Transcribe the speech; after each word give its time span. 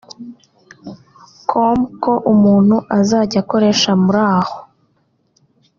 com 1.49 1.79
ko 2.03 2.13
umuntu 2.33 2.75
uzajya 2.99 3.37
akoresha 3.43 3.91
Muraho 4.03 4.57